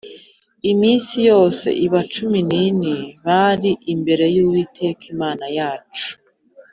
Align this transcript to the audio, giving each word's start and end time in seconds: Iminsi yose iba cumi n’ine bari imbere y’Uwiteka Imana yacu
Iminsi 0.71 1.15
yose 1.29 1.67
iba 1.85 2.01
cumi 2.13 2.39
n’ine 2.49 2.93
bari 3.25 3.71
imbere 3.93 4.25
y’Uwiteka 4.35 5.03
Imana 5.13 5.45
yacu 5.59 6.09